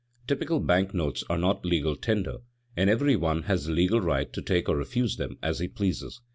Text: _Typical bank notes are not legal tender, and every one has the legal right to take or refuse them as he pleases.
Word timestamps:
_Typical 0.27 0.59
bank 0.59 0.95
notes 0.95 1.23
are 1.29 1.37
not 1.37 1.63
legal 1.63 1.95
tender, 1.95 2.37
and 2.75 2.89
every 2.89 3.15
one 3.15 3.43
has 3.43 3.65
the 3.67 3.71
legal 3.71 4.01
right 4.01 4.33
to 4.33 4.41
take 4.41 4.67
or 4.67 4.75
refuse 4.75 5.17
them 5.17 5.37
as 5.43 5.59
he 5.59 5.67
pleases. 5.67 6.21